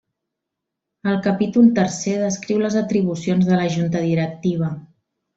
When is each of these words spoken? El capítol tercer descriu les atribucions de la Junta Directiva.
El 1.11 1.17
capítol 1.27 1.67
tercer 1.79 2.15
descriu 2.21 2.63
les 2.63 2.77
atribucions 2.83 3.49
de 3.53 3.59
la 3.63 3.67
Junta 3.75 4.01
Directiva. 4.11 4.71